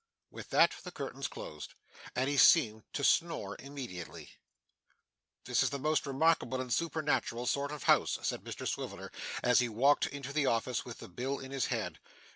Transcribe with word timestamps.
With 0.31 0.49
that 0.49 0.73
the 0.83 0.89
curtains 0.91 1.27
closed, 1.27 1.75
and 2.15 2.27
he 2.27 2.35
seemed 2.35 2.85
to 2.93 3.03
snore 3.03 3.55
immediately. 3.59 4.31
'This 5.45 5.61
is 5.61 5.73
a 5.73 5.77
most 5.77 6.07
remarkable 6.07 6.59
and 6.59 6.73
supernatural 6.73 7.45
sort 7.45 7.71
of 7.71 7.83
house!' 7.83 8.17
said 8.23 8.41
Mr 8.43 8.67
Swiveller, 8.67 9.11
as 9.43 9.59
he 9.59 9.69
walked 9.69 10.07
into 10.07 10.33
the 10.33 10.47
office 10.47 10.83
with 10.85 10.97
the 10.97 11.07
bill 11.07 11.37
in 11.37 11.51
his 11.51 11.67
hand. 11.67 11.99